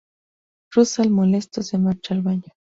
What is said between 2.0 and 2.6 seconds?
al baño.